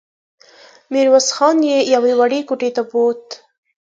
[0.91, 3.25] ميرويس خان يې يوې وړې کوټې ته بوت.